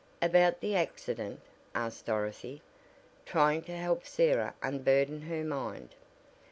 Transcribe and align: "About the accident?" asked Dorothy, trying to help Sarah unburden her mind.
"About 0.19 0.61
the 0.61 0.75
accident?" 0.75 1.41
asked 1.75 2.07
Dorothy, 2.07 2.63
trying 3.23 3.61
to 3.65 3.77
help 3.77 4.03
Sarah 4.07 4.55
unburden 4.63 5.21
her 5.21 5.43
mind. 5.43 5.89